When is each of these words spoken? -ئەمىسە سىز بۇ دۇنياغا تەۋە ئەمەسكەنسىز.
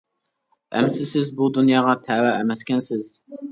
-ئەمىسە 0.79 1.07
سىز 1.09 1.29
بۇ 1.43 1.51
دۇنياغا 1.59 1.95
تەۋە 2.09 2.35
ئەمەسكەنسىز. 2.41 3.15